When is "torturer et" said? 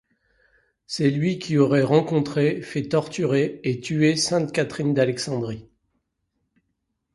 2.87-3.81